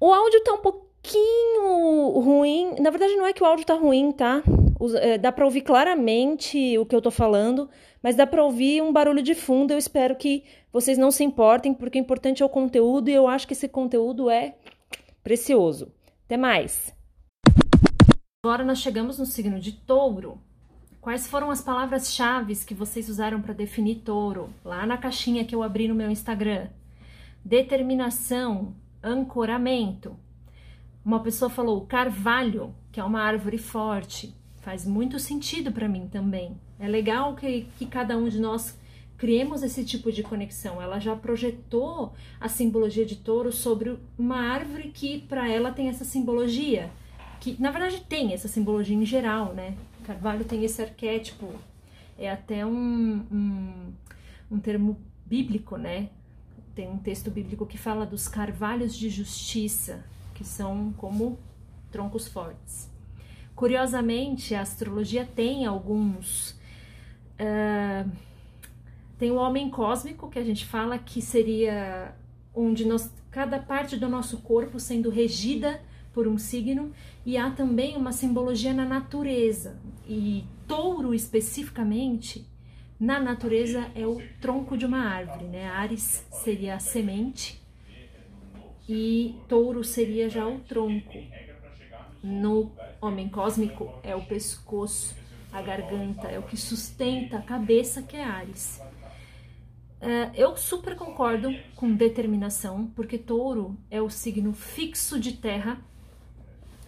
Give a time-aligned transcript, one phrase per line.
[0.00, 2.74] O áudio tá um pouquinho ruim.
[2.80, 4.42] Na verdade, não é que o áudio tá ruim, tá?
[5.00, 7.70] É, dá para ouvir claramente o que eu tô falando,
[8.02, 9.72] mas dá para ouvir um barulho de fundo.
[9.72, 13.28] Eu espero que vocês não se importem, porque o importante é o conteúdo e eu
[13.28, 14.56] acho que esse conteúdo é
[15.22, 15.92] precioso.
[16.26, 16.92] Até mais!
[18.44, 20.38] Agora nós chegamos no signo de touro.
[21.00, 24.50] Quais foram as palavras-chave que vocês usaram para definir touro?
[24.64, 26.68] Lá na caixinha que eu abri no meu Instagram.
[27.44, 28.74] Determinação,
[29.04, 30.16] ancoramento.
[31.04, 34.34] Uma pessoa falou carvalho, que é uma árvore forte.
[34.56, 36.58] Faz muito sentido para mim também.
[36.78, 38.78] É legal que, que cada um de nós
[39.18, 40.80] criemos esse tipo de conexão.
[40.80, 46.04] Ela já projetou a simbologia de touro sobre uma árvore que para ela tem essa
[46.04, 46.90] simbologia
[47.44, 49.76] que na verdade tem essa simbologia em geral, né?
[50.04, 51.52] Carvalho tem esse arquétipo,
[52.18, 53.92] é até um, um,
[54.50, 56.08] um termo bíblico, né?
[56.74, 61.38] Tem um texto bíblico que fala dos carvalhos de justiça, que são como
[61.90, 62.90] troncos fortes.
[63.54, 66.50] Curiosamente, a astrologia tem alguns.
[67.38, 68.10] Uh,
[69.16, 72.14] tem o homem cósmico, que a gente fala que seria
[72.52, 75.80] onde nós, cada parte do nosso corpo sendo regida
[76.12, 76.92] por um signo,
[77.24, 79.76] e há também uma simbologia na natureza.
[80.06, 82.46] E touro especificamente,
[83.04, 85.68] na natureza é o tronco de uma árvore, né?
[85.68, 87.62] Ares seria a semente
[88.88, 91.22] e touro seria já o tronco.
[92.22, 92.72] No
[93.02, 95.14] homem cósmico é o pescoço,
[95.52, 98.80] a garganta, é o que sustenta a cabeça, que é Ares.
[100.00, 105.78] Uh, eu super concordo com determinação, porque touro é o signo fixo de terra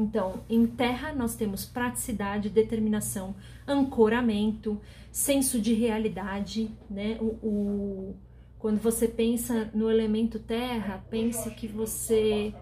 [0.00, 3.34] então, em terra nós temos praticidade, determinação,
[3.66, 4.80] ancoramento,
[5.12, 7.18] senso de realidade, né?
[7.20, 8.16] O, o,
[8.58, 12.54] quando você pensa no elemento terra, pense que você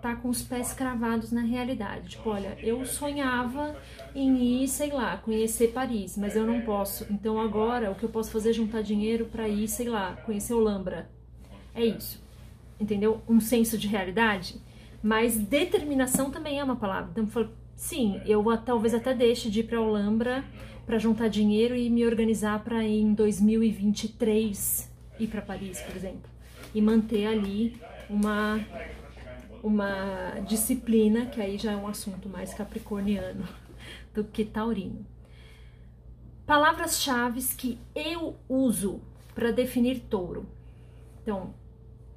[0.00, 2.10] tá com os pés cravados na realidade.
[2.10, 3.76] Tipo, olha, eu sonhava
[4.14, 7.06] em ir, sei lá, conhecer Paris, mas eu não posso.
[7.10, 10.54] Então agora o que eu posso fazer é juntar dinheiro para ir, sei lá, conhecer
[10.54, 11.10] Olambra.
[11.74, 12.22] É isso.
[12.80, 13.22] Entendeu?
[13.28, 14.60] Um senso de realidade.
[15.04, 17.10] Mas determinação também é uma palavra.
[17.10, 20.42] Então, sim, eu talvez até deixe de ir para Olambra
[20.86, 26.30] para juntar dinheiro e me organizar para em 2023 ir para Paris, por exemplo,
[26.74, 27.78] e manter ali
[28.08, 28.58] uma
[29.62, 33.46] uma disciplina que aí já é um assunto mais capricorniano
[34.14, 35.04] do que taurino.
[36.46, 39.02] Palavras-chave que eu uso
[39.34, 40.46] para definir touro.
[41.22, 41.54] Então,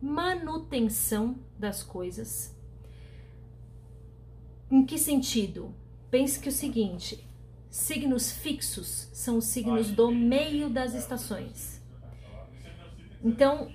[0.02, 2.57] manutenção das coisas,
[4.70, 5.74] em que sentido?
[6.12, 7.24] Pense que o seguinte:
[7.70, 11.82] signos fixos são os signos do meio das estações.
[13.24, 13.72] Então,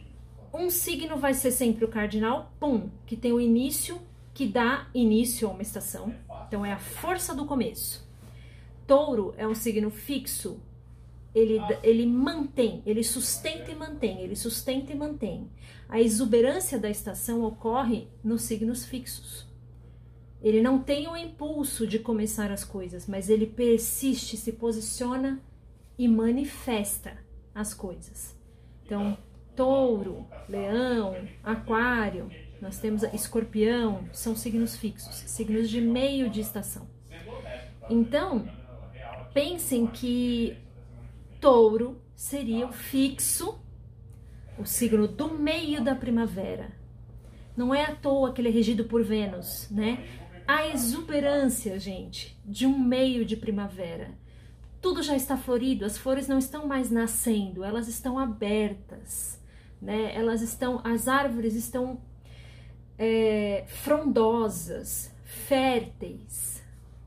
[0.53, 4.01] um signo vai ser sempre o cardinal, pum, que tem o início,
[4.35, 6.15] que dá início a uma estação.
[6.47, 8.07] Então, é a força do começo.
[8.87, 10.61] Touro é um signo fixo,
[11.35, 15.49] ele, ele mantém, ele sustenta e mantém, ele sustenta e mantém.
[15.89, 19.47] A exuberância da estação ocorre nos signos fixos.
[20.43, 25.41] Ele não tem o impulso de começar as coisas, mas ele persiste, se posiciona
[25.97, 27.17] e manifesta
[27.55, 28.37] as coisas.
[28.85, 29.17] Então,
[29.55, 32.29] touro, leão, aquário,
[32.61, 36.89] nós temos escorpião, são signos fixos, signos de meio de estação.
[37.89, 38.49] Então,
[39.33, 40.57] pensem que
[41.41, 43.61] touro seria o fixo,
[44.59, 46.73] o signo do meio da primavera.
[47.57, 50.22] Não é à toa que ele é regido por Vênus, né?
[50.47, 54.11] A exuberância, gente, de um meio de primavera.
[54.81, 59.41] Tudo já está florido, as flores não estão mais nascendo, elas estão abertas,
[59.81, 60.13] né?
[60.15, 62.01] Elas estão, as árvores estão
[62.99, 66.63] é, frondosas, férteis.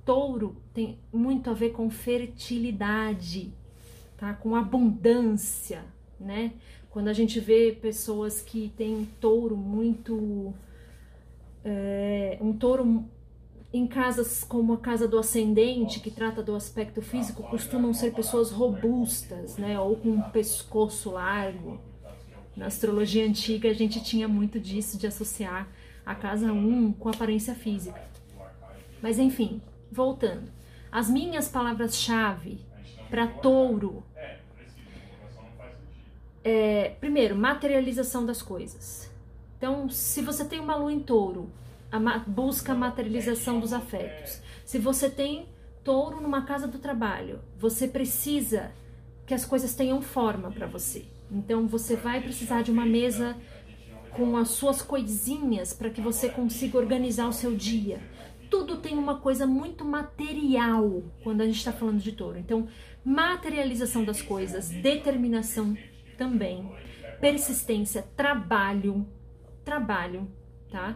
[0.06, 3.52] Touro tem muito a ver com fertilidade,
[4.18, 4.34] tá?
[4.34, 5.84] Com abundância,
[6.20, 6.54] né?
[6.90, 10.54] Quando a gente vê pessoas que têm touro muito.
[11.64, 13.06] É, um touro
[13.78, 18.50] em casas como a casa do ascendente, que trata do aspecto físico, costumam ser pessoas
[18.50, 19.78] robustas, né?
[19.78, 21.82] Ou com um pescoço largo.
[22.56, 25.68] Na astrologia antiga, a gente tinha muito disso, de associar
[26.06, 28.02] a casa 1 com aparência física.
[29.02, 29.62] Mas enfim,
[29.92, 30.50] voltando.
[30.90, 32.62] As minhas palavras-chave
[33.10, 34.04] para touro
[36.46, 39.12] é, primeiro, materialização das coisas.
[39.58, 41.50] Então, se você tem uma lua em touro,
[41.92, 44.42] a ma busca a materialização dos afetos.
[44.66, 45.48] Se você tem
[45.84, 48.72] touro numa casa do trabalho, você precisa
[49.26, 51.06] que as coisas tenham forma para você.
[51.32, 53.36] Então, você vai precisar de uma mesa
[54.12, 58.00] com as suas coisinhas para que você consiga organizar o seu dia.
[58.50, 62.38] Tudo tem uma coisa muito material quando a gente está falando de touro.
[62.38, 62.68] Então,
[63.04, 65.76] materialização das coisas, determinação
[66.18, 66.72] também.
[67.20, 69.06] Persistência, trabalho,
[69.64, 70.28] trabalho,
[70.72, 70.96] tá?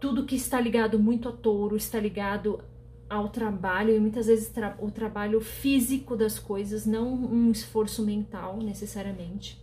[0.00, 2.62] Tudo que está ligado muito a touro está ligado
[3.08, 8.58] ao trabalho e muitas vezes tra o trabalho físico das coisas, não um esforço mental
[8.58, 9.60] necessariamente.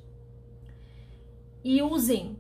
[1.63, 2.37] E usem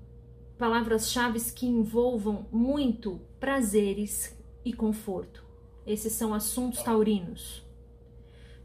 [0.57, 5.43] palavras-chave que envolvam muito prazeres e conforto.
[5.85, 7.63] Esses são assuntos taurinos.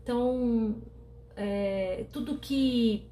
[0.03, 0.77] Então,
[1.37, 3.05] é, tudo que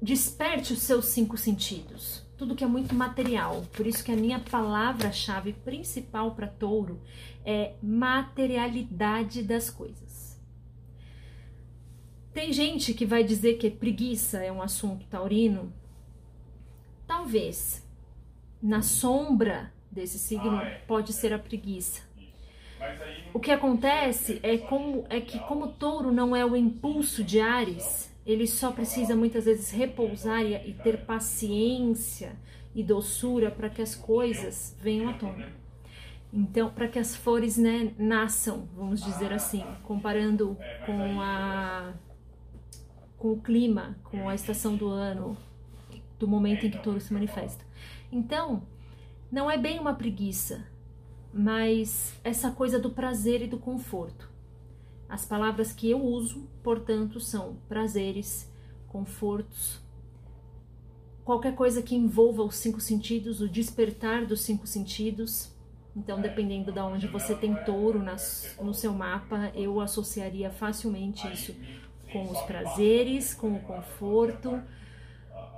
[0.00, 3.64] desperte os seus cinco sentidos, tudo que é muito material.
[3.72, 7.00] Por isso que a minha palavra-chave principal para touro
[7.44, 10.42] é materialidade das coisas.
[12.32, 15.72] Tem gente que vai dizer que preguiça é um assunto taurino.
[17.06, 17.86] Talvez.
[18.60, 20.78] Na sombra desse signo ah, é.
[20.80, 22.02] pode ser a preguiça.
[23.32, 28.11] O que acontece é, como, é que como touro não é o impulso de Ares,
[28.24, 32.36] ele só precisa muitas vezes repousar e, ter paciência
[32.74, 35.52] e doçura para que as coisas venham à tona.
[36.32, 41.92] Então, para que as flores né, nasçam, vamos dizer assim, comparando com a
[43.18, 45.36] com o clima, com a estação do ano,
[46.18, 47.64] do momento em que touro se manifesta.
[48.10, 48.64] Então,
[49.30, 50.66] não é bem uma preguiça,
[51.32, 54.31] mas essa coisa do prazer e do conforto.
[55.12, 58.50] As palavras que eu uso, portanto, são prazeres,
[58.88, 59.78] confortos,
[61.22, 65.54] qualquer coisa que envolva os cinco sentidos, o despertar dos cinco sentidos.
[65.94, 71.54] Então, dependendo de onde você tem touro nas, no seu mapa, eu associaria facilmente isso
[72.10, 74.62] com os prazeres, com o conforto,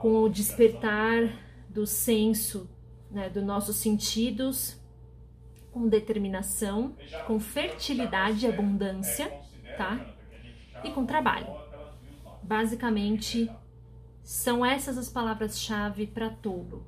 [0.00, 1.32] com o despertar
[1.68, 2.68] do senso,
[3.08, 4.76] né, dos nossos sentidos,
[5.70, 6.96] com determinação,
[7.28, 9.43] com fertilidade e abundância
[9.76, 10.06] tá?
[10.82, 11.54] E com trabalho.
[12.42, 13.58] Basicamente,
[14.22, 16.86] são essas as palavras-chave para touro.